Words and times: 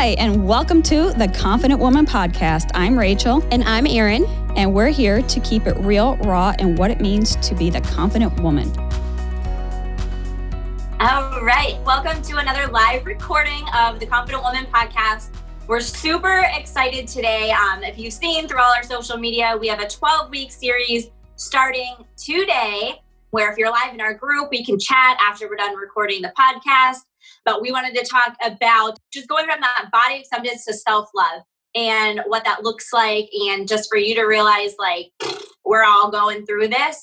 Hi, 0.00 0.10
and 0.10 0.46
welcome 0.46 0.80
to 0.84 1.12
the 1.14 1.26
Confident 1.26 1.80
Woman 1.80 2.06
Podcast. 2.06 2.70
I'm 2.72 2.96
Rachel. 2.96 3.44
And 3.50 3.64
I'm 3.64 3.84
Erin. 3.84 4.26
And 4.54 4.72
we're 4.72 4.90
here 4.90 5.22
to 5.22 5.40
keep 5.40 5.66
it 5.66 5.76
real, 5.78 6.16
raw, 6.18 6.54
and 6.60 6.78
what 6.78 6.92
it 6.92 7.00
means 7.00 7.34
to 7.34 7.52
be 7.56 7.68
the 7.68 7.80
confident 7.80 8.40
woman. 8.40 8.68
All 11.00 11.42
right. 11.42 11.80
Welcome 11.84 12.22
to 12.22 12.36
another 12.36 12.68
live 12.68 13.06
recording 13.06 13.64
of 13.76 13.98
the 13.98 14.06
Confident 14.06 14.44
Woman 14.44 14.66
Podcast. 14.66 15.30
We're 15.66 15.80
super 15.80 16.46
excited 16.54 17.08
today. 17.08 17.50
Um, 17.50 17.82
if 17.82 17.98
you've 17.98 18.12
seen 18.12 18.46
through 18.46 18.60
all 18.60 18.72
our 18.72 18.84
social 18.84 19.16
media, 19.16 19.56
we 19.60 19.66
have 19.66 19.80
a 19.80 19.88
12 19.88 20.30
week 20.30 20.52
series 20.52 21.10
starting 21.34 21.96
today 22.16 23.02
where 23.30 23.50
if 23.50 23.58
you're 23.58 23.72
live 23.72 23.92
in 23.92 24.00
our 24.00 24.14
group, 24.14 24.48
we 24.52 24.64
can 24.64 24.78
chat 24.78 25.18
after 25.20 25.48
we're 25.48 25.56
done 25.56 25.74
recording 25.74 26.22
the 26.22 26.32
podcast. 26.38 27.07
But 27.44 27.62
we 27.62 27.72
wanted 27.72 27.94
to 27.96 28.04
talk 28.04 28.36
about 28.44 28.98
just 29.12 29.28
going 29.28 29.46
from 29.46 29.60
that 29.60 29.88
body 29.92 30.20
acceptance 30.20 30.64
to 30.66 30.74
self 30.74 31.08
love 31.14 31.42
and 31.74 32.22
what 32.26 32.44
that 32.44 32.64
looks 32.64 32.92
like, 32.92 33.28
and 33.32 33.68
just 33.68 33.88
for 33.90 33.98
you 33.98 34.14
to 34.14 34.22
realize 34.22 34.74
like 34.78 35.12
we're 35.64 35.84
all 35.84 36.10
going 36.10 36.46
through 36.46 36.68
this. 36.68 37.00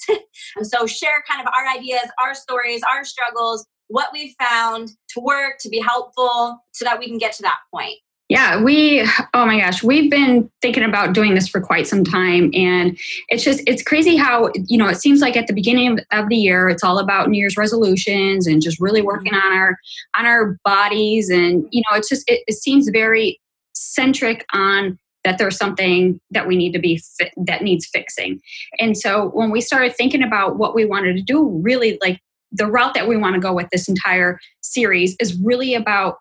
And 0.58 0.68
so, 0.68 0.86
share 0.86 1.24
kind 1.30 1.46
of 1.46 1.54
our 1.58 1.68
ideas, 1.78 2.10
our 2.22 2.34
stories, 2.34 2.82
our 2.92 3.06
struggles, 3.06 3.66
what 3.88 4.10
we 4.12 4.36
found 4.40 4.90
to 5.10 5.20
work, 5.20 5.56
to 5.60 5.70
be 5.70 5.80
helpful, 5.80 6.60
so 6.74 6.86
that 6.86 7.00
we 7.00 7.08
can 7.08 7.18
get 7.18 7.34
to 7.34 7.44
that 7.44 7.60
point. 7.74 7.98
Yeah, 8.28 8.64
we, 8.64 9.08
oh 9.36 9.46
my 9.46 9.60
gosh, 9.60 9.84
we've 9.84 10.10
been 10.10 10.50
thinking 10.60 10.84
about 10.84 11.14
doing 11.14 11.36
this 11.36 11.48
for 11.48 11.62
quite 11.62 11.86
some 11.86 12.04
time. 12.04 12.50
And 12.56 12.98
it's 13.30 13.44
just, 13.44 13.62
it's 13.68 13.84
crazy 13.84 14.16
how, 14.16 14.50
you 14.66 14.80
know, 14.80 14.88
it 14.88 14.96
seems 14.96 15.22
like 15.22 15.38
at 15.38 15.46
the 15.46 15.54
beginning 15.54 16.00
of 16.12 16.30
the 16.30 16.36
year, 16.36 16.68
it's 16.68 16.84
all 16.84 16.98
about 16.98 17.30
New 17.30 17.38
Year's 17.38 17.56
resolutions 17.56 18.48
and 18.48 18.64
just 18.64 18.82
really 18.82 19.04
working 19.04 19.34
mm-hmm. 19.34 19.48
on 19.48 19.56
our, 19.56 19.78
on 20.18 20.26
our 20.26 20.58
bodies. 20.66 21.30
And, 21.30 21.68
you 21.70 21.84
know, 21.88 21.98
it's 21.98 22.10
just, 22.10 22.28
it, 22.28 22.42
it 22.48 22.56
seems 22.56 22.90
very 22.90 23.40
centric 23.74 24.44
on 24.54 24.98
that 25.24 25.38
there's 25.38 25.58
something 25.58 26.20
that 26.32 26.48
we 26.48 26.56
need 26.56 26.72
to 26.72 26.80
be 26.80 26.98
fi- 27.20 27.32
that 27.46 27.62
needs 27.62 27.86
fixing. 27.86 28.42
And 28.80 28.98
so 28.98 29.30
when 29.30 29.52
we 29.52 29.62
started 29.62 29.96
thinking 29.96 30.24
about 30.24 30.58
what 30.58 30.74
we 30.74 30.86
wanted 30.86 31.16
to 31.16 31.22
do, 31.22 31.48
really 31.62 32.00
like 32.02 32.20
the 32.52 32.68
route 32.68 32.96
that 32.96 33.08
we 33.08 33.18
want 33.18 33.36
to 33.36 33.42
go 33.42 33.54
with 33.54 33.68
this 33.72 33.88
entire 33.88 34.40
series 34.62 35.16
is 35.20 35.40
really 35.40 35.76
about 35.76 36.18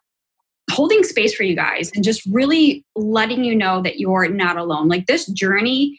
holding 0.75 1.03
space 1.03 1.35
for 1.35 1.43
you 1.45 1.55
guys 1.55 1.91
and 1.95 2.05
just 2.05 2.23
really 2.27 2.85
letting 2.97 3.45
you 3.45 3.55
know 3.55 3.83
that 3.83 3.99
you're 3.99 4.29
not 4.29 4.57
alone. 4.57 4.89
Like 4.89 5.07
this 5.07 5.27
journey, 5.27 5.99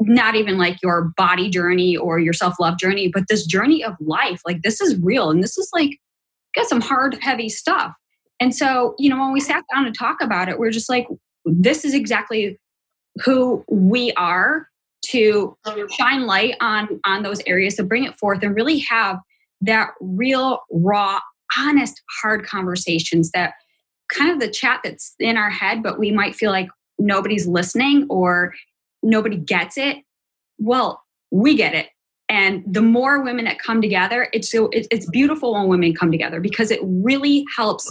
not 0.00 0.36
even 0.36 0.58
like 0.58 0.78
your 0.82 1.12
body 1.16 1.50
journey 1.50 1.96
or 1.96 2.18
your 2.18 2.32
self 2.32 2.54
love 2.60 2.78
journey, 2.78 3.08
but 3.12 3.24
this 3.28 3.44
journey 3.44 3.82
of 3.82 3.94
life. 4.00 4.40
Like 4.46 4.62
this 4.62 4.80
is 4.80 4.98
real 5.00 5.30
and 5.30 5.42
this 5.42 5.58
is 5.58 5.68
like 5.72 5.90
got 6.54 6.68
some 6.68 6.80
hard, 6.80 7.18
heavy 7.20 7.48
stuff. 7.48 7.92
And 8.40 8.54
so, 8.54 8.94
you 8.98 9.10
know, 9.10 9.18
when 9.18 9.32
we 9.32 9.40
sat 9.40 9.64
down 9.74 9.84
to 9.84 9.92
talk 9.92 10.18
about 10.22 10.48
it, 10.48 10.58
we're 10.58 10.70
just 10.70 10.88
like, 10.88 11.08
this 11.44 11.84
is 11.84 11.92
exactly 11.92 12.56
who 13.24 13.64
we 13.68 14.12
are 14.12 14.68
to 15.06 15.56
shine 15.98 16.26
light 16.26 16.54
on 16.60 17.00
on 17.04 17.22
those 17.22 17.40
areas 17.46 17.74
to 17.76 17.82
bring 17.82 18.04
it 18.04 18.14
forth 18.16 18.42
and 18.42 18.54
really 18.54 18.78
have 18.78 19.18
that 19.60 19.90
real 20.00 20.60
raw 20.70 21.18
honest 21.58 22.02
hard 22.20 22.44
conversations 22.44 23.30
that 23.30 23.54
kind 24.08 24.30
of 24.30 24.40
the 24.40 24.50
chat 24.50 24.80
that's 24.82 25.14
in 25.18 25.36
our 25.36 25.50
head, 25.50 25.82
but 25.82 25.98
we 25.98 26.10
might 26.10 26.34
feel 26.34 26.50
like 26.50 26.68
nobody's 26.98 27.46
listening 27.46 28.06
or 28.08 28.54
nobody 29.02 29.36
gets 29.36 29.76
it. 29.78 29.98
Well, 30.58 31.02
we 31.30 31.54
get 31.56 31.74
it. 31.74 31.88
And 32.28 32.62
the 32.66 32.82
more 32.82 33.22
women 33.22 33.46
that 33.46 33.58
come 33.58 33.80
together, 33.80 34.28
it's 34.32 34.50
so 34.50 34.68
it's 34.72 35.08
beautiful 35.10 35.54
when 35.54 35.68
women 35.68 35.94
come 35.94 36.12
together 36.12 36.40
because 36.40 36.70
it 36.70 36.80
really 36.82 37.44
helps 37.56 37.90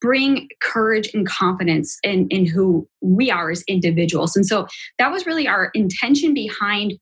bring 0.00 0.48
courage 0.62 1.10
and 1.12 1.26
confidence 1.26 1.98
in, 2.02 2.26
in 2.28 2.46
who 2.46 2.88
we 3.02 3.30
are 3.30 3.50
as 3.50 3.62
individuals. 3.68 4.34
And 4.34 4.46
so 4.46 4.66
that 4.98 5.12
was 5.12 5.26
really 5.26 5.46
our 5.46 5.70
intention 5.74 6.32
behind 6.32 6.94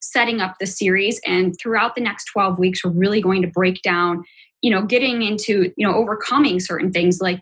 setting 0.00 0.40
up 0.40 0.54
the 0.58 0.66
series. 0.66 1.20
And 1.26 1.54
throughout 1.60 1.94
the 1.94 2.00
next 2.00 2.26
12 2.26 2.58
weeks, 2.58 2.82
we're 2.82 2.92
really 2.92 3.20
going 3.20 3.42
to 3.42 3.48
break 3.48 3.82
down, 3.82 4.24
you 4.62 4.70
know, 4.70 4.82
getting 4.82 5.22
into, 5.22 5.72
you 5.76 5.86
know, 5.86 5.94
overcoming 5.94 6.60
certain 6.60 6.92
things 6.92 7.20
like 7.20 7.40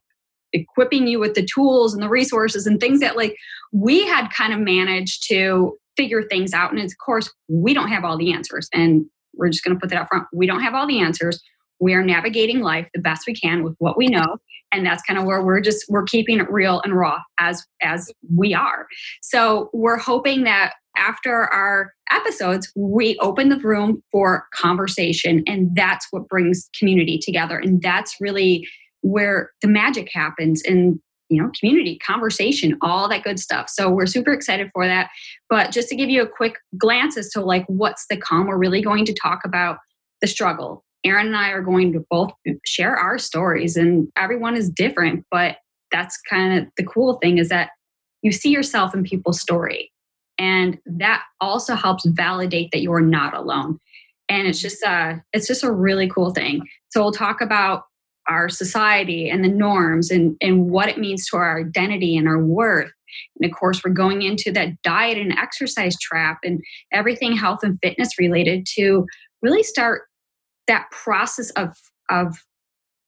equipping 0.55 1.07
you 1.07 1.21
with 1.21 1.35
the 1.35 1.45
tools 1.45 1.93
and 1.93 2.03
the 2.03 2.09
resources 2.09 2.67
and 2.67 2.81
things 2.81 3.01
that 3.01 3.17
like 3.17 3.37
we 3.73 4.07
had 4.07 4.29
kind 4.31 4.55
of 4.55 4.61
managed 4.61 5.29
to 5.29 5.77
figure 5.97 6.23
things 6.23 6.55
out. 6.55 6.73
And 6.73 6.81
of 6.81 6.93
course 7.05 7.31
we 7.49 7.75
don't 7.75 7.89
have 7.89 8.05
all 8.05 8.17
the 8.17 8.33
answers. 8.33 8.69
And 8.73 9.05
we're 9.35 9.49
just 9.49 9.65
going 9.65 9.77
to 9.77 9.81
put 9.81 9.91
that 9.91 10.01
up 10.01 10.09
front. 10.09 10.27
We 10.33 10.47
don't 10.47 10.63
have 10.63 10.75
all 10.75 10.87
the 10.87 11.01
answers. 11.01 11.43
We 11.81 11.95
are 11.95 12.05
navigating 12.05 12.61
life 12.61 12.89
the 12.95 13.01
best 13.01 13.27
we 13.27 13.35
can 13.35 13.65
with 13.65 13.75
what 13.79 13.99
we 13.99 14.07
know. 14.07 14.39
And 14.73 14.87
that's 14.87 15.03
kind 15.03 15.19
of 15.19 15.25
where 15.25 15.43
we're 15.43 15.61
just 15.61 15.85
we're 15.89 16.05
keeping 16.05 16.41
it 16.41 16.51
real 16.51 16.81
and 16.85 16.95
raw 16.95 17.21
as 17.39 17.65
as 17.83 18.11
we 18.35 18.55
are. 18.55 18.87
So 19.23 19.71
we're 19.73 19.99
hoping 19.99 20.45
that 20.45 20.75
after 20.97 21.53
our 21.53 21.93
episodes 22.11 22.71
we 22.77 23.17
open 23.19 23.49
the 23.49 23.59
room 23.59 24.03
for 24.11 24.47
conversation. 24.55 25.43
And 25.47 25.71
that's 25.75 26.07
what 26.11 26.29
brings 26.29 26.69
community 26.79 27.19
together. 27.19 27.59
And 27.59 27.83
that's 27.83 28.17
really 28.21 28.67
where 29.05 29.51
the 29.63 29.69
magic 29.69 30.09
happens 30.13 30.63
and 30.63 30.99
you 31.29 31.41
know 31.41 31.51
community 31.59 31.99
conversation 31.99 32.77
all 32.81 33.09
that 33.09 33.25
good 33.25 33.39
stuff. 33.39 33.69
So 33.69 33.91
we're 33.91 34.07
super 34.07 34.33
excited 34.33 34.71
for 34.73 34.87
that. 34.87 35.11
But 35.49 35.71
just 35.71 35.89
to 35.89 35.97
give 35.97 36.11
you 36.11 36.23
a 36.23 36.29
quick 36.29 36.57
glance 36.79 37.17
as 37.17 37.31
to 37.31 37.41
like 37.41 37.65
what's 37.67 38.07
the 38.09 38.17
come 38.17 38.47
we're 38.47 38.59
really 38.59 38.83
going 38.83 39.05
to 39.07 39.15
talk 39.15 39.41
about 39.45 39.79
the 40.21 40.27
struggle. 40.27 40.85
Erin 41.05 41.27
and 41.27 41.37
i 41.37 41.51
are 41.51 41.61
going 41.61 41.93
to 41.93 42.05
both 42.11 42.31
share 42.65 42.97
our 42.97 43.19
stories 43.19 43.77
and 43.77 44.09
everyone 44.17 44.57
is 44.57 44.71
different 44.71 45.23
but 45.31 45.57
that's 45.95 46.19
kind 46.29 46.59
of 46.59 46.67
the 46.77 46.83
cool 46.83 47.19
thing 47.23 47.39
is 47.39 47.49
that 47.51 47.71
you 48.23 48.33
see 48.33 48.51
yourself 48.51 48.95
in 48.95 49.05
people's 49.05 49.41
story. 49.41 49.93
And 50.39 50.79
that 50.87 51.23
also 51.41 51.77
helps 51.77 52.05
validate 52.07 52.71
that 52.73 52.81
you're 52.81 53.01
not 53.01 53.35
alone. 53.35 53.79
And 54.29 54.49
it's 54.49 54.59
mm-hmm. 54.59 54.69
just 54.69 54.83
a 54.83 55.23
it's 55.33 55.47
just 55.47 55.63
a 55.63 55.71
really 55.71 56.09
cool 56.09 56.33
thing. 56.33 56.63
So 56.89 57.01
we'll 57.01 57.13
talk 57.13 57.41
about 57.41 57.85
our 58.29 58.49
society 58.49 59.29
and 59.29 59.45
the 59.45 59.49
norms 59.49 60.11
and, 60.11 60.37
and 60.41 60.71
what 60.71 60.89
it 60.89 60.99
means 60.99 61.27
to 61.29 61.37
our 61.37 61.61
identity 61.61 62.17
and 62.17 62.29
our 62.29 62.43
worth. 62.43 62.91
And 63.39 63.51
of 63.51 63.57
course, 63.57 63.83
we're 63.85 63.93
going 63.93 64.23
into 64.23 64.51
that 64.53 64.81
diet 64.83 65.19
and 65.19 65.33
exercise 65.33 65.99
trap 65.99 66.39
and 66.45 66.63
everything 66.93 67.37
health 67.37 67.61
and 67.63 67.79
fitness 67.83 68.19
related 68.19 68.67
to 68.75 69.07
really 69.43 69.63
start 69.63 70.03
that 70.67 70.91
process 70.91 71.51
of, 71.51 71.77
of 72.11 72.37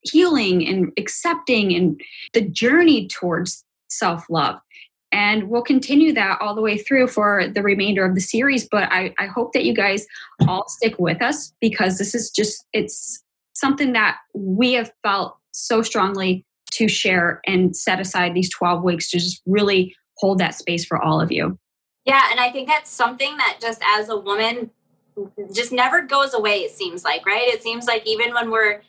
healing 0.03 0.66
and 0.66 0.93
accepting 0.99 1.75
and 1.75 2.00
the 2.33 2.43
journey 2.43 3.09
towards 3.09 3.65
self 3.88 4.25
love. 4.28 4.59
And 5.12 5.48
we'll 5.48 5.62
continue 5.62 6.12
that 6.15 6.41
all 6.41 6.54
the 6.54 6.60
way 6.60 6.77
through 6.77 7.09
for 7.09 7.48
the 7.48 7.62
remainder 7.62 8.04
of 8.04 8.15
the 8.15 8.21
series. 8.21 8.69
But 8.69 8.88
I, 8.93 9.15
I 9.19 9.27
hope 9.27 9.53
that 9.53 9.65
you 9.65 9.72
guys 9.72 10.06
all 10.47 10.69
stick 10.69 10.98
with 10.98 11.22
us 11.22 11.53
because 11.60 11.98
this 11.98 12.15
is 12.15 12.31
just, 12.31 12.66
it's 12.72 13.22
something 13.59 13.93
that 13.93 14.19
we 14.34 14.72
have 14.75 14.93
felt 15.03 15.37
so 15.53 15.83
strongly 15.83 16.44
to 16.72 16.89
share 16.89 17.41
and 17.47 17.77
set 17.77 18.00
aside 18.00 18.34
these 18.34 18.50
12 18.50 18.83
weeks 18.83 19.11
to 19.11 19.19
just 19.19 19.41
really 19.47 19.94
hold 20.19 20.39
that 20.39 20.55
space 20.55 20.84
for 20.84 21.00
all 21.03 21.21
of 21.21 21.33
you. 21.33 21.59
Yeah, 22.05 22.22
and 22.31 22.39
I 22.39 22.50
think 22.50 22.69
that's 22.69 22.91
something 22.91 23.37
that 23.39 23.59
just 23.61 23.83
as 23.84 24.09
a 24.09 24.16
woman 24.16 24.71
just 25.53 25.72
never 25.72 26.03
goes 26.03 26.34
away, 26.34 26.59
it 26.59 26.71
seems 26.71 27.03
like, 27.05 27.25
right? 27.27 27.49
It 27.49 27.62
seems 27.62 27.87
like 27.87 28.06
even 28.06 28.34
when 28.34 28.50
we're 28.50 28.83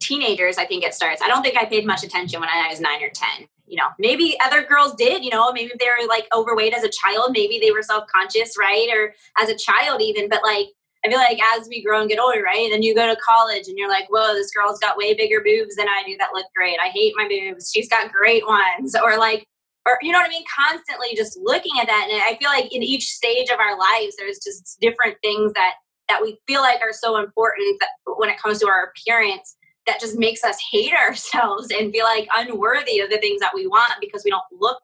teenagers, 0.00 0.58
I 0.58 0.64
think 0.64 0.84
it 0.84 0.94
starts. 0.94 1.20
I 1.22 1.28
don't 1.28 1.42
think 1.42 1.56
I 1.56 1.64
paid 1.64 1.86
much 1.86 2.04
attention 2.04 2.40
when 2.40 2.48
I 2.48 2.68
was 2.70 2.80
nine 2.80 3.02
or 3.02 3.10
10. 3.10 3.48
You 3.66 3.76
know, 3.78 3.88
maybe 3.98 4.36
other 4.44 4.62
girls 4.62 4.94
did, 4.94 5.24
you 5.24 5.30
know, 5.30 5.50
maybe 5.52 5.72
they 5.78 5.86
were 5.86 6.06
like 6.06 6.26
overweight 6.34 6.74
as 6.74 6.84
a 6.84 6.90
child, 6.90 7.30
maybe 7.32 7.58
they 7.58 7.70
were 7.70 7.82
self 7.82 8.06
conscious, 8.06 8.56
right? 8.58 8.88
Or 8.92 9.14
as 9.42 9.48
a 9.48 9.56
child, 9.56 10.02
even, 10.02 10.28
but 10.28 10.42
like 10.42 10.68
I 11.04 11.08
feel 11.08 11.18
like 11.18 11.40
as 11.56 11.68
we 11.68 11.82
grow 11.82 12.00
and 12.00 12.08
get 12.08 12.20
older, 12.20 12.42
right? 12.42 12.68
Then 12.70 12.82
you 12.82 12.94
go 12.94 13.06
to 13.06 13.20
college 13.20 13.66
and 13.66 13.76
you're 13.76 13.88
like, 13.88 14.06
whoa, 14.08 14.34
this 14.34 14.52
girl's 14.52 14.78
got 14.78 14.96
way 14.96 15.14
bigger 15.14 15.42
boobs 15.44 15.74
than 15.74 15.88
I 15.88 16.02
do 16.06 16.16
that 16.18 16.30
look 16.32 16.46
great. 16.56 16.76
I 16.82 16.88
hate 16.88 17.14
my 17.16 17.26
boobs. 17.28 17.72
She's 17.74 17.88
got 17.88 18.12
great 18.12 18.46
ones. 18.46 18.94
Or 18.94 19.18
like, 19.18 19.46
or 19.84 19.98
you 20.00 20.12
know 20.12 20.18
what 20.18 20.28
I 20.28 20.30
mean? 20.30 20.44
Constantly 20.68 21.08
just 21.16 21.36
looking 21.42 21.72
at 21.80 21.88
that. 21.88 22.08
And 22.10 22.22
I 22.22 22.38
feel 22.38 22.50
like 22.50 22.72
in 22.72 22.82
each 22.82 23.06
stage 23.06 23.50
of 23.50 23.58
our 23.58 23.76
lives, 23.76 24.14
there's 24.16 24.38
just 24.38 24.78
different 24.80 25.16
things 25.22 25.52
that 25.54 25.74
that 26.08 26.20
we 26.20 26.38
feel 26.46 26.60
like 26.60 26.80
are 26.82 26.92
so 26.92 27.16
important 27.16 27.82
when 28.18 28.28
it 28.28 28.40
comes 28.40 28.58
to 28.58 28.68
our 28.68 28.84
appearance 28.90 29.56
that 29.86 30.00
just 30.00 30.18
makes 30.18 30.44
us 30.44 30.58
hate 30.70 30.92
ourselves 31.08 31.68
and 31.70 31.92
feel 31.92 32.04
like 32.04 32.28
unworthy 32.36 33.00
of 33.00 33.10
the 33.10 33.18
things 33.18 33.40
that 33.40 33.52
we 33.54 33.66
want 33.66 33.92
because 34.00 34.22
we 34.24 34.30
don't 34.30 34.42
look 34.52 34.78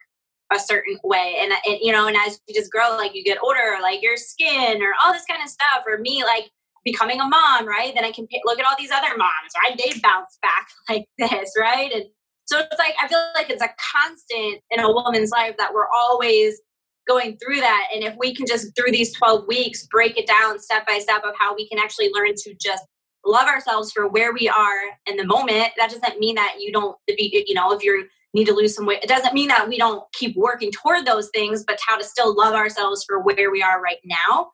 a 0.52 0.58
certain 0.58 0.98
way. 1.04 1.36
And, 1.40 1.52
and 1.66 1.78
you 1.80 1.92
know 1.92 2.06
and 2.06 2.16
as 2.16 2.40
you 2.46 2.54
just 2.54 2.70
grow 2.70 2.96
like 2.96 3.14
you 3.14 3.24
get 3.24 3.38
older 3.42 3.78
like 3.82 4.02
your 4.02 4.16
skin 4.16 4.82
or 4.82 4.92
all 5.02 5.12
this 5.12 5.24
kind 5.28 5.42
of 5.42 5.48
stuff 5.48 5.84
or 5.86 5.98
me 5.98 6.24
like 6.24 6.50
becoming 6.84 7.20
a 7.20 7.26
mom 7.26 7.66
right? 7.66 7.92
Then 7.94 8.04
i 8.04 8.12
can 8.12 8.26
pick, 8.26 8.42
look 8.44 8.58
at 8.58 8.66
all 8.66 8.76
these 8.78 8.90
other 8.90 9.16
moms 9.16 9.52
right? 9.62 9.78
They 9.78 9.98
bounce 10.00 10.38
back 10.42 10.68
like 10.88 11.06
this 11.18 11.52
right? 11.58 11.92
And 11.92 12.04
so 12.46 12.60
it's 12.60 12.78
like 12.78 12.94
i 13.02 13.06
feel 13.08 13.22
like 13.34 13.50
it's 13.50 13.62
a 13.62 13.68
constant 13.92 14.62
in 14.70 14.80
a 14.80 14.90
woman's 14.90 15.30
life 15.30 15.56
that 15.58 15.74
we're 15.74 15.88
always 15.88 16.58
going 17.08 17.38
through 17.38 17.56
that. 17.56 17.88
And 17.92 18.04
if 18.04 18.14
we 18.18 18.34
can 18.34 18.46
just 18.46 18.76
through 18.76 18.92
these 18.92 19.16
12 19.16 19.46
weeks 19.48 19.86
break 19.90 20.16
it 20.18 20.26
down 20.26 20.60
step 20.60 20.86
by 20.86 20.98
step 20.98 21.24
of 21.24 21.34
how 21.38 21.54
we 21.54 21.68
can 21.68 21.78
actually 21.78 22.10
learn 22.12 22.34
to 22.36 22.54
just 22.60 22.84
love 23.26 23.48
ourselves 23.48 23.90
for 23.90 24.06
where 24.06 24.32
we 24.32 24.48
are 24.48 24.80
in 25.06 25.16
the 25.16 25.26
moment 25.26 25.70
that 25.76 25.90
doesn't 25.90 26.20
mean 26.20 26.36
that 26.36 26.56
you 26.58 26.72
don't 26.72 26.96
be 27.08 27.44
you 27.46 27.54
know 27.54 27.72
if 27.72 27.82
you're 27.82 28.04
need 28.34 28.46
to 28.46 28.52
lose 28.52 28.74
some 28.74 28.86
weight. 28.86 29.02
It 29.02 29.08
doesn't 29.08 29.34
mean 29.34 29.48
that 29.48 29.68
we 29.68 29.78
don't 29.78 30.04
keep 30.12 30.36
working 30.36 30.70
toward 30.70 31.06
those 31.06 31.30
things, 31.30 31.64
but 31.66 31.78
how 31.86 31.96
to 31.96 32.04
still 32.04 32.36
love 32.36 32.54
ourselves 32.54 33.04
for 33.06 33.20
where 33.20 33.50
we 33.50 33.62
are 33.62 33.80
right 33.80 33.98
now. 34.04 34.50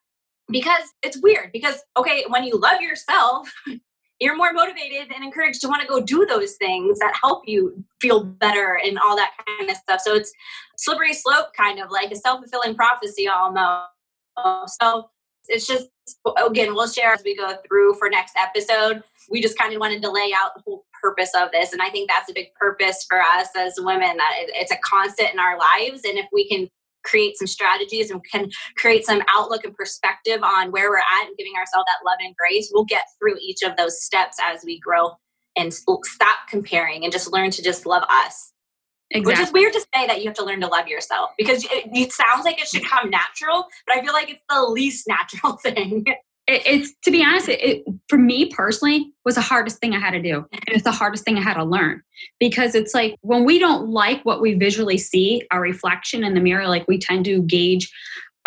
Because 0.48 0.82
it's 1.02 1.20
weird. 1.22 1.50
Because, 1.52 1.82
okay, 1.96 2.24
when 2.28 2.44
you 2.44 2.56
love 2.58 2.80
yourself, 2.80 3.50
you're 4.20 4.36
more 4.36 4.52
motivated 4.52 5.12
and 5.14 5.24
encouraged 5.24 5.60
to 5.62 5.68
want 5.68 5.82
to 5.82 5.88
go 5.88 6.00
do 6.00 6.24
those 6.26 6.54
things 6.54 6.98
that 6.98 7.14
help 7.20 7.42
you 7.46 7.84
feel 8.00 8.22
better 8.22 8.78
and 8.84 8.98
all 8.98 9.16
that 9.16 9.32
kind 9.46 9.70
of 9.70 9.76
stuff. 9.76 10.00
So 10.00 10.14
it's 10.14 10.32
slippery 10.76 11.14
slope, 11.14 11.48
kind 11.56 11.80
of 11.80 11.90
like 11.90 12.10
a 12.10 12.16
self 12.16 12.40
fulfilling 12.40 12.76
prophecy 12.76 13.26
almost. 13.26 13.88
So 14.80 15.10
it's 15.48 15.66
just, 15.66 15.88
again, 16.44 16.74
we'll 16.74 16.88
share 16.88 17.12
as 17.12 17.22
we 17.24 17.36
go 17.36 17.56
through 17.66 17.94
for 17.94 18.08
next 18.08 18.36
episode. 18.36 19.02
We 19.30 19.40
just 19.40 19.58
kind 19.58 19.74
of 19.74 19.80
wanted 19.80 20.02
to 20.02 20.10
lay 20.10 20.32
out 20.34 20.54
the 20.54 20.62
whole 20.64 20.84
purpose 21.02 21.30
of 21.36 21.50
this. 21.52 21.72
And 21.72 21.82
I 21.82 21.90
think 21.90 22.08
that's 22.08 22.30
a 22.30 22.34
big 22.34 22.54
purpose 22.54 23.04
for 23.08 23.20
us 23.20 23.48
as 23.56 23.74
women 23.78 24.16
that 24.16 24.32
it's 24.36 24.72
a 24.72 24.76
constant 24.78 25.32
in 25.32 25.38
our 25.38 25.58
lives. 25.58 26.02
And 26.04 26.18
if 26.18 26.26
we 26.32 26.48
can 26.48 26.68
create 27.04 27.36
some 27.36 27.46
strategies 27.46 28.10
and 28.10 28.22
can 28.32 28.50
create 28.76 29.04
some 29.04 29.22
outlook 29.28 29.64
and 29.64 29.74
perspective 29.74 30.42
on 30.42 30.72
where 30.72 30.88
we're 30.88 30.96
at 30.96 31.26
and 31.26 31.36
giving 31.36 31.52
ourselves 31.56 31.84
that 31.86 32.08
love 32.08 32.16
and 32.20 32.34
grace, 32.36 32.70
we'll 32.72 32.84
get 32.84 33.04
through 33.18 33.36
each 33.42 33.62
of 33.62 33.76
those 33.76 34.02
steps 34.02 34.38
as 34.50 34.64
we 34.64 34.80
grow 34.80 35.10
and 35.56 35.72
stop 35.72 36.38
comparing 36.48 37.04
and 37.04 37.12
just 37.12 37.30
learn 37.30 37.50
to 37.50 37.62
just 37.62 37.84
love 37.84 38.04
us. 38.08 38.53
Exactly. 39.14 39.32
Which 39.32 39.48
is 39.48 39.52
weird 39.52 39.72
to 39.74 39.80
say 39.94 40.06
that 40.06 40.18
you 40.20 40.26
have 40.26 40.34
to 40.36 40.44
learn 40.44 40.60
to 40.60 40.66
love 40.66 40.88
yourself 40.88 41.30
because 41.38 41.64
it, 41.64 41.88
it 41.92 42.12
sounds 42.12 42.44
like 42.44 42.60
it 42.60 42.68
should 42.68 42.84
come 42.84 43.10
natural, 43.10 43.66
but 43.86 43.96
I 43.96 44.02
feel 44.02 44.12
like 44.12 44.28
it's 44.28 44.42
the 44.50 44.62
least 44.62 45.06
natural 45.08 45.56
thing 45.56 46.04
it, 46.46 46.62
it's 46.66 46.92
to 47.04 47.10
be 47.10 47.24
honest, 47.24 47.48
it, 47.48 47.62
it, 47.62 47.84
for 48.08 48.18
me 48.18 48.46
personally 48.46 49.12
was 49.24 49.36
the 49.36 49.40
hardest 49.40 49.78
thing 49.78 49.94
I 49.94 49.98
had 49.98 50.12
to 50.12 50.22
do. 50.22 50.36
And 50.52 50.62
it's 50.68 50.84
the 50.84 50.92
hardest 50.92 51.24
thing 51.24 51.36
I 51.36 51.42
had 51.42 51.54
to 51.54 51.64
learn 51.64 52.02
because 52.38 52.74
it's 52.74 52.94
like 52.94 53.16
when 53.22 53.44
we 53.44 53.58
don't 53.58 53.88
like 53.88 54.22
what 54.24 54.40
we 54.40 54.54
visually 54.54 54.98
see, 54.98 55.42
our 55.50 55.60
reflection 55.60 56.24
in 56.24 56.34
the 56.34 56.40
mirror, 56.40 56.68
like 56.68 56.86
we 56.86 56.98
tend 56.98 57.24
to 57.26 57.42
gauge 57.42 57.90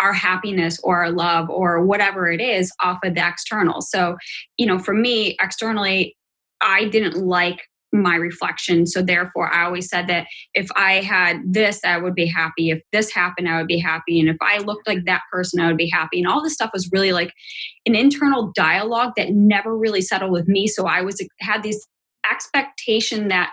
our 0.00 0.12
happiness 0.12 0.78
or 0.84 1.02
our 1.02 1.10
love 1.10 1.50
or 1.50 1.84
whatever 1.84 2.30
it 2.30 2.40
is 2.40 2.72
off 2.80 2.98
of 3.02 3.14
the 3.14 3.26
external. 3.26 3.80
So, 3.80 4.16
you 4.56 4.64
know, 4.64 4.78
for 4.78 4.94
me, 4.94 5.36
externally, 5.42 6.16
I 6.60 6.84
didn't 6.84 7.16
like 7.16 7.67
my 7.92 8.16
reflection. 8.16 8.86
So 8.86 9.02
therefore, 9.02 9.52
I 9.52 9.64
always 9.64 9.88
said 9.88 10.06
that 10.08 10.26
if 10.54 10.68
I 10.76 11.00
had 11.00 11.40
this, 11.46 11.80
I 11.84 11.98
would 11.98 12.14
be 12.14 12.26
happy. 12.26 12.70
If 12.70 12.82
this 12.92 13.10
happened, 13.10 13.48
I 13.48 13.58
would 13.58 13.66
be 13.66 13.78
happy. 13.78 14.20
And 14.20 14.28
if 14.28 14.36
I 14.42 14.58
looked 14.58 14.86
like 14.86 15.04
that 15.06 15.22
person, 15.32 15.60
I 15.60 15.68
would 15.68 15.76
be 15.76 15.90
happy. 15.90 16.18
And 16.20 16.28
all 16.28 16.42
this 16.42 16.54
stuff 16.54 16.70
was 16.72 16.90
really 16.92 17.12
like 17.12 17.32
an 17.86 17.94
internal 17.94 18.52
dialogue 18.54 19.12
that 19.16 19.30
never 19.30 19.76
really 19.76 20.02
settled 20.02 20.32
with 20.32 20.48
me. 20.48 20.66
So 20.66 20.86
I 20.86 21.00
was 21.00 21.24
had 21.40 21.62
this 21.62 21.86
expectation 22.30 23.28
that 23.28 23.52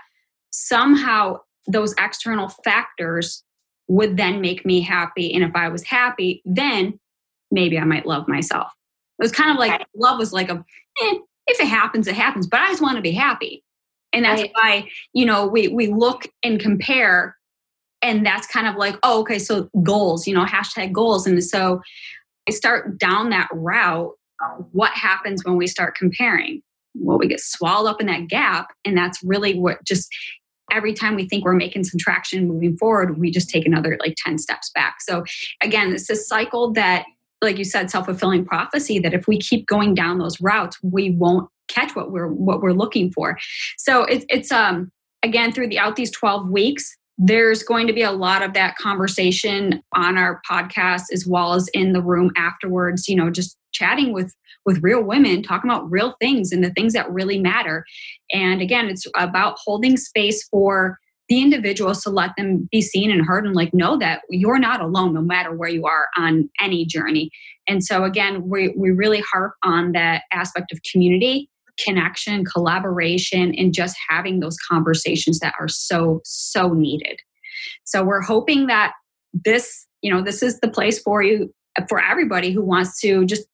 somehow 0.51 1.37
those 1.67 1.93
external 1.97 2.49
factors 2.49 3.43
would 3.87 4.17
then 4.17 4.41
make 4.41 4.65
me 4.65 4.81
happy. 4.81 5.33
And 5.33 5.43
if 5.43 5.55
I 5.55 5.69
was 5.69 5.83
happy, 5.83 6.41
then 6.45 6.99
maybe 7.51 7.77
I 7.77 7.85
might 7.85 8.05
love 8.05 8.27
myself. 8.27 8.67
It 9.19 9.23
was 9.23 9.31
kind 9.31 9.51
of 9.51 9.57
like 9.57 9.85
love 9.95 10.19
was 10.19 10.33
like 10.33 10.49
a, 10.49 10.63
eh, 11.01 11.17
if 11.47 11.59
it 11.59 11.67
happens, 11.67 12.07
it 12.07 12.15
happens. 12.15 12.47
But 12.47 12.59
I 12.59 12.69
just 12.69 12.81
want 12.81 12.97
to 12.97 13.01
be 13.01 13.11
happy 13.11 13.63
and 14.15 14.23
that's 14.23 14.41
right. 14.41 14.51
why 14.53 14.89
you 15.13 15.25
know 15.25 15.45
we 15.45 15.67
we 15.67 15.87
look 15.87 16.27
and 16.41 16.59
compare 16.59 17.35
and 18.01 18.25
that's 18.25 18.47
kind 18.47 18.67
of 18.67 18.75
like 18.75 18.97
oh 19.03 19.21
okay 19.21 19.37
so 19.37 19.69
goals 19.83 20.25
you 20.25 20.33
know 20.33 20.45
hashtag 20.45 20.91
goals. 20.91 21.27
And 21.27 21.43
so 21.43 21.81
I 22.47 22.51
start 22.51 22.97
down 22.97 23.29
that 23.29 23.49
route 23.51 24.13
what 24.71 24.91
happens 24.91 25.43
when 25.43 25.57
we 25.57 25.67
start 25.67 25.95
comparing. 25.95 26.61
Well 26.95 27.19
we 27.19 27.27
get 27.27 27.41
swallowed 27.41 27.89
up 27.89 28.01
in 28.01 28.07
that 28.07 28.27
gap 28.27 28.67
and 28.85 28.97
that's 28.97 29.21
really 29.23 29.59
what 29.59 29.83
just 29.83 30.07
every 30.71 30.93
time 30.93 31.15
we 31.15 31.27
think 31.27 31.45
we're 31.45 31.53
making 31.53 31.83
some 31.83 31.99
traction 31.99 32.47
moving 32.47 32.75
forward 32.77 33.19
we 33.19 33.29
just 33.29 33.49
take 33.49 33.67
another 33.67 33.97
like 33.99 34.15
10 34.25 34.37
steps 34.37 34.71
back. 34.73 34.95
So 35.01 35.23
again 35.61 35.93
it's 35.93 36.09
a 36.09 36.15
cycle 36.15 36.71
that 36.73 37.05
like 37.41 37.57
you 37.57 37.65
said 37.65 37.91
self-fulfilling 37.91 38.45
prophecy 38.45 38.97
that 38.99 39.13
if 39.13 39.27
we 39.27 39.37
keep 39.37 39.67
going 39.67 39.93
down 39.93 40.19
those 40.19 40.39
routes 40.39 40.77
we 40.81 41.11
won't 41.11 41.49
catch 41.67 41.95
what 41.95 42.11
we're 42.11 42.27
what 42.27 42.61
we're 42.61 42.73
looking 42.73 43.11
for. 43.11 43.37
So 43.77 44.03
it's 44.03 44.25
it's 44.29 44.51
um 44.51 44.91
again 45.23 45.51
through 45.51 45.69
the 45.69 45.79
out 45.79 45.95
these 45.95 46.11
12 46.11 46.49
weeks 46.49 46.95
there's 47.17 47.63
going 47.63 47.87
to 47.87 47.93
be 47.93 48.01
a 48.01 48.11
lot 48.11 48.41
of 48.41 48.53
that 48.53 48.75
conversation 48.75 49.81
on 49.93 50.17
our 50.17 50.41
podcast 50.49 51.03
as 51.13 51.25
well 51.25 51.53
as 51.53 51.69
in 51.69 51.93
the 51.93 52.01
room 52.01 52.31
afterwards 52.37 53.07
you 53.07 53.15
know 53.15 53.29
just 53.29 53.57
chatting 53.73 54.13
with 54.13 54.33
with 54.65 54.81
real 54.81 55.01
women 55.01 55.41
talking 55.41 55.69
about 55.69 55.89
real 55.89 56.15
things 56.19 56.51
and 56.51 56.63
the 56.63 56.71
things 56.71 56.93
that 56.93 57.09
really 57.11 57.39
matter 57.39 57.85
and 58.31 58.61
again 58.61 58.87
it's 58.87 59.05
about 59.15 59.57
holding 59.63 59.97
space 59.97 60.47
for 60.49 60.97
the 61.27 61.41
individuals 61.41 62.03
to 62.03 62.09
let 62.09 62.31
them 62.37 62.67
be 62.71 62.81
seen 62.81 63.09
and 63.09 63.25
heard 63.25 63.45
and 63.45 63.55
like 63.55 63.73
know 63.73 63.97
that 63.97 64.21
you're 64.29 64.59
not 64.59 64.81
alone 64.81 65.13
no 65.13 65.21
matter 65.21 65.55
where 65.55 65.69
you 65.69 65.85
are 65.85 66.07
on 66.17 66.49
any 66.61 66.85
journey 66.85 67.29
and 67.67 67.83
so 67.83 68.03
again 68.03 68.47
we, 68.47 68.73
we 68.77 68.91
really 68.91 69.21
harp 69.21 69.53
on 69.63 69.93
that 69.93 70.23
aspect 70.31 70.71
of 70.71 70.79
community 70.91 71.49
connection, 71.83 72.45
collaboration, 72.45 73.53
and 73.55 73.73
just 73.73 73.95
having 74.09 74.39
those 74.39 74.57
conversations 74.69 75.39
that 75.39 75.53
are 75.59 75.67
so, 75.67 76.21
so 76.23 76.73
needed. 76.73 77.19
So 77.83 78.03
we're 78.03 78.21
hoping 78.21 78.67
that 78.67 78.93
this, 79.33 79.85
you 80.01 80.13
know, 80.13 80.21
this 80.21 80.41
is 80.41 80.59
the 80.59 80.69
place 80.69 80.99
for 80.99 81.21
you, 81.21 81.53
for 81.89 82.01
everybody 82.01 82.51
who 82.51 82.63
wants 82.63 82.99
to 83.01 83.25
just 83.25 83.45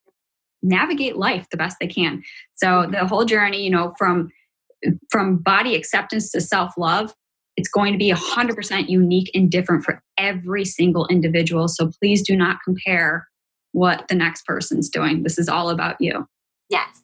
navigate 0.64 1.18
life 1.18 1.48
the 1.50 1.58
best 1.58 1.78
they 1.80 1.88
can. 1.88 2.24
So 2.56 2.68
mm-hmm. 2.68 2.92
the 2.92 3.08
whole 3.08 3.26
journey, 3.26 3.64
you 3.64 3.72
know, 3.72 3.94
from 3.98 4.30
from 5.12 5.38
body 5.38 5.76
acceptance 5.76 6.32
to 6.32 6.42
self-love, 6.42 7.14
it's 7.56 7.70
going 7.70 7.94
to 7.94 8.00
be 8.00 8.12
100% 8.12 8.90
unique 8.90 9.30
and 9.34 9.52
different 9.52 9.84
for 9.84 10.02
every 10.18 10.66
single 10.66 11.06
individual. 11.08 11.68
So 11.68 11.92
please 12.02 12.24
do 12.24 12.36
not 12.36 12.58
compare 12.66 13.28
what 13.74 14.08
the 14.08 14.16
next 14.16 14.46
person's 14.46 14.90
doing. 14.90 15.24
This 15.24 15.38
is 15.38 15.48
all 15.48 15.70
about 15.70 15.98
you. 16.00 16.28
Yes. 16.70 17.01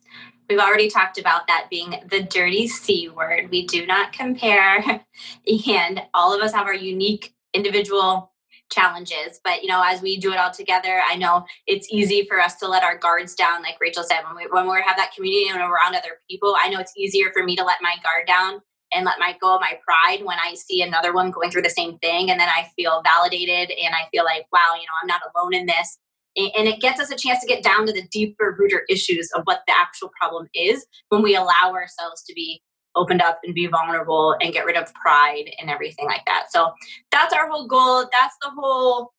We've 0.50 0.60
already 0.60 0.90
talked 0.90 1.18
about 1.18 1.48
that 1.48 1.68
being 1.70 1.96
the 2.10 2.24
dirty 2.24 2.68
C 2.68 3.10
word. 3.10 3.50
We 3.52 3.68
do 3.68 3.86
not 3.86 4.14
compare, 4.14 5.04
and 5.68 6.02
all 6.14 6.34
of 6.34 6.42
us 6.42 6.54
have 6.54 6.68
our 6.68 6.74
unique 6.74 7.34
individual 7.54 8.32
challenges. 8.72 9.40
But 9.44 9.62
you 9.64 9.70
know, 9.70 9.84
as 9.86 10.02
we 10.02 10.18
do 10.18 10.32
it 10.32 10.38
all 10.38 10.52
together, 10.52 11.02
I 11.06 11.16
know 11.16 11.46
it's 11.66 11.88
easy 11.92 12.26
for 12.28 12.40
us 12.40 12.56
to 12.58 12.68
let 12.68 12.84
our 12.84 12.98
guards 12.98 13.36
down, 13.36 13.62
like 13.62 13.76
Rachel 13.82 14.04
said, 14.04 14.22
when 14.26 14.36
we 14.36 14.48
when 14.50 14.68
we 14.68 14.82
have 14.86 14.98
that 14.98 15.14
community 15.14 15.50
and 15.50 15.60
around 15.60 15.96
other 15.96 16.22
people. 16.30 16.56
I 16.62 16.70
know 16.70 16.80
it's 16.80 16.94
easier 16.98 17.32
for 17.34 17.44
me 17.44 17.56
to 17.58 17.64
let 17.64 17.78
my 17.82 17.96
guard 18.04 18.28
down 18.28 18.62
and 18.94 19.06
let 19.06 19.20
my 19.20 19.36
go 19.42 19.56
of 19.56 19.62
my 19.62 19.78
pride 19.86 20.24
when 20.26 20.38
I 20.40 20.54
see 20.54 20.82
another 20.82 21.14
one 21.14 21.32
going 21.32 21.52
through 21.52 21.64
the 21.64 21.70
same 21.70 21.98
thing, 21.98 22.32
and 22.32 22.40
then 22.40 22.48
I 22.50 22.70
feel 22.78 23.02
validated 23.04 23.76
and 23.78 23.94
I 23.94 24.08
feel 24.12 24.24
like, 24.24 24.46
wow, 24.54 24.76
you 24.76 24.84
know, 24.84 24.96
I'm 25.02 25.08
not 25.08 25.22
alone 25.36 25.54
in 25.54 25.66
this 25.66 25.98
and 26.38 26.68
it 26.68 26.80
gets 26.80 27.00
us 27.00 27.12
a 27.12 27.16
chance 27.16 27.40
to 27.42 27.48
get 27.48 27.64
down 27.64 27.86
to 27.88 27.94
the 27.94 28.08
deeper 28.12 28.56
rooter 28.58 28.84
issues 28.90 29.30
of 29.36 29.42
what 29.46 29.62
the 29.68 29.74
actual 29.76 30.12
problem 30.20 30.48
is 30.54 30.86
when 31.10 31.24
we 31.24 31.36
allow 31.36 31.74
ourselves 31.74 32.24
to 32.24 32.34
be 32.34 32.62
opened 32.96 33.22
up 33.22 33.40
and 33.44 33.54
be 33.54 33.68
vulnerable 33.68 34.36
and 34.42 34.54
get 34.54 34.66
rid 34.66 34.78
of 34.78 34.94
pride 34.94 35.50
and 35.60 35.70
everything 35.70 36.06
like 36.06 36.24
that. 36.26 36.48
So 36.50 36.72
that's 37.12 37.34
our 37.34 37.50
whole 37.50 37.68
goal. 37.68 38.08
That's 38.12 38.36
the 38.42 38.52
whole 38.56 39.14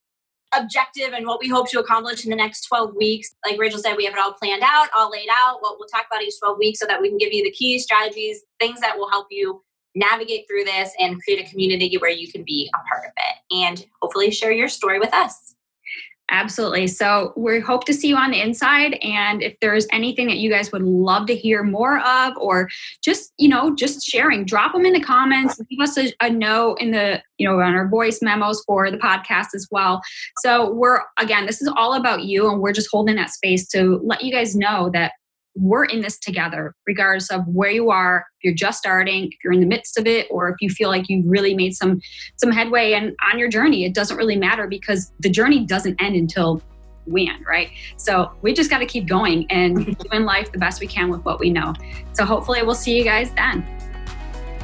objective 0.57 1.13
and 1.13 1.27
what 1.27 1.39
we 1.39 1.47
hope 1.47 1.69
to 1.69 1.79
accomplish 1.79 2.23
in 2.23 2.29
the 2.29 2.35
next 2.35 2.65
12 2.67 2.95
weeks. 2.95 3.29
Like 3.45 3.59
rachel 3.59 3.79
said 3.79 3.95
we 3.95 4.05
have 4.05 4.15
it 4.15 4.19
all 4.19 4.33
planned 4.33 4.63
out 4.63 4.87
all 4.97 5.11
laid 5.11 5.29
out. 5.29 5.61
What 5.61 5.75
we'll 5.77 5.87
talk 5.87 6.05
about 6.11 6.23
each 6.23 6.39
12 6.39 6.57
weeks 6.57 6.79
so 6.79 6.87
that 6.87 6.99
we 6.99 7.09
can 7.09 7.19
give 7.19 7.31
you 7.31 7.43
the 7.43 7.51
key 7.51 7.77
strategies 7.79 8.41
things 8.59 8.79
that 8.79 8.97
will 8.97 9.09
help 9.09 9.27
you 9.29 9.61
navigate 9.95 10.45
through 10.47 10.63
this 10.63 10.91
and 10.99 11.21
create 11.21 11.45
a 11.45 11.49
community 11.49 11.97
where 11.97 12.11
you 12.11 12.31
can 12.31 12.43
be 12.43 12.69
a 12.73 12.77
part 12.89 13.05
of 13.05 13.11
it. 13.17 13.55
And 13.55 13.85
hopefully 14.01 14.31
share 14.31 14.51
your 14.51 14.69
story 14.69 14.99
with 14.99 15.13
us 15.13 15.55
Absolutely. 16.31 16.85
So 16.87 17.33
we 17.35 17.59
hope 17.59 17.85
to 17.85 17.93
see 17.93 18.07
you 18.09 18.15
on 18.15 18.29
the 18.31 18.39
inside. 18.39 18.93
And 19.01 19.41
if 19.41 19.57
there's 19.61 19.87
anything 19.91 20.27
that 20.27 20.37
you 20.37 20.49
guys 20.49 20.71
would 20.71 20.83
love 20.83 21.25
to 21.27 21.35
hear 21.35 21.63
more 21.63 21.99
of, 21.99 22.33
or 22.37 22.69
just, 23.03 23.33
you 23.37 23.49
know, 23.49 23.75
just 23.75 24.03
sharing, 24.03 24.45
drop 24.45 24.73
them 24.73 24.85
in 24.85 24.93
the 24.93 24.99
comments, 24.99 25.59
leave 25.69 25.79
us 25.79 25.97
a, 25.97 26.13
a 26.21 26.29
note 26.29 26.75
in 26.75 26.91
the, 26.91 27.21
you 27.37 27.47
know, 27.47 27.59
on 27.59 27.73
our 27.73 27.87
voice 27.87 28.21
memos 28.21 28.61
for 28.67 28.91
the 28.91 28.97
podcast 28.97 29.55
as 29.55 29.67
well. 29.71 30.01
So 30.41 30.71
we're, 30.71 31.01
again, 31.17 31.47
this 31.47 31.61
is 31.61 31.71
all 31.75 31.93
about 31.93 32.23
you. 32.23 32.49
And 32.51 32.61
we're 32.61 32.73
just 32.73 32.89
holding 32.91 33.15
that 33.15 33.31
space 33.31 33.67
to 33.69 33.99
let 34.03 34.23
you 34.23 34.31
guys 34.31 34.55
know 34.55 34.91
that 34.93 35.13
we're 35.59 35.85
in 35.85 36.01
this 36.01 36.17
together, 36.17 36.73
regardless 36.87 37.29
of 37.29 37.45
where 37.47 37.69
you 37.69 37.91
are. 37.91 38.25
If 38.39 38.45
you're 38.45 38.53
just 38.53 38.77
starting, 38.77 39.25
if 39.25 39.37
you're 39.43 39.53
in 39.53 39.59
the 39.59 39.65
midst 39.65 39.97
of 39.97 40.07
it, 40.07 40.27
or 40.31 40.49
if 40.49 40.55
you 40.61 40.69
feel 40.69 40.89
like 40.89 41.09
you've 41.09 41.25
really 41.27 41.53
made 41.53 41.75
some 41.75 41.99
some 42.37 42.51
headway 42.51 42.93
and 42.93 43.15
on 43.31 43.37
your 43.37 43.49
journey, 43.49 43.85
it 43.85 43.93
doesn't 43.93 44.17
really 44.17 44.37
matter 44.37 44.67
because 44.67 45.11
the 45.19 45.29
journey 45.29 45.65
doesn't 45.65 46.01
end 46.01 46.15
until 46.15 46.61
we 47.05 47.27
end, 47.27 47.45
right? 47.45 47.69
So 47.97 48.31
we 48.41 48.53
just 48.53 48.69
got 48.69 48.79
to 48.79 48.85
keep 48.85 49.07
going 49.07 49.45
and 49.49 49.97
doing 50.09 50.23
life 50.23 50.51
the 50.51 50.59
best 50.59 50.79
we 50.79 50.87
can 50.87 51.09
with 51.09 51.25
what 51.25 51.39
we 51.39 51.49
know. 51.49 51.73
So 52.13 52.23
hopefully, 52.25 52.61
we'll 52.63 52.75
see 52.75 52.97
you 52.97 53.03
guys 53.03 53.31
then. 53.31 53.65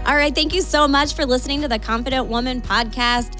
All 0.05 0.15
right. 0.15 0.33
Thank 0.33 0.53
you 0.53 0.61
so 0.61 0.87
much 0.87 1.13
for 1.13 1.25
listening 1.25 1.61
to 1.61 1.67
the 1.67 1.79
Confident 1.79 2.27
Woman 2.27 2.61
podcast. 2.61 3.39